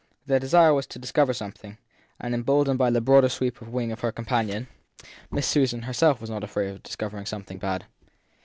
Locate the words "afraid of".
6.43-6.81